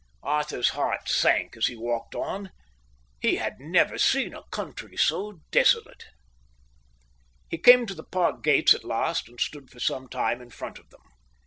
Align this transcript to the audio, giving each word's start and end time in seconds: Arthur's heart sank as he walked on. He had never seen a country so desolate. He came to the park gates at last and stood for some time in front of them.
Arthur's 0.23 0.69
heart 0.69 1.07
sank 1.07 1.55
as 1.55 1.67
he 1.67 1.75
walked 1.75 2.15
on. 2.15 2.49
He 3.19 3.35
had 3.35 3.59
never 3.59 3.99
seen 3.99 4.33
a 4.33 4.41
country 4.49 4.97
so 4.97 5.41
desolate. 5.51 6.05
He 7.51 7.59
came 7.59 7.85
to 7.85 7.93
the 7.93 8.03
park 8.03 8.41
gates 8.41 8.73
at 8.73 8.83
last 8.83 9.29
and 9.29 9.39
stood 9.39 9.69
for 9.69 9.79
some 9.79 10.09
time 10.09 10.41
in 10.41 10.49
front 10.49 10.79
of 10.79 10.89
them. 10.89 11.03